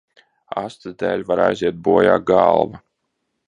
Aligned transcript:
Astes 0.61 0.95
dēļ 1.03 1.21
var 1.31 1.43
aiziet 1.45 1.79
bojā 1.91 2.19
galva. 2.33 2.85